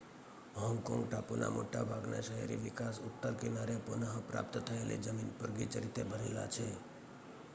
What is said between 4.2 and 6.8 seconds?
પ્રાપ્ત થયેલી જમીન પર ગીચ રીતે ભરેલા છે